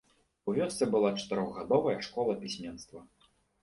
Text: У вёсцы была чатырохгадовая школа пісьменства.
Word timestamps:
У 0.47 0.55
вёсцы 0.57 0.83
была 0.95 1.13
чатырохгадовая 1.19 1.97
школа 2.09 2.39
пісьменства. 2.45 3.09